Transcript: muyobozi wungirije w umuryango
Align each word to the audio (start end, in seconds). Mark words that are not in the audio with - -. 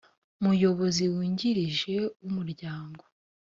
muyobozi 0.43 1.03
wungirije 1.13 1.95
w 2.21 2.25
umuryango 2.29 3.03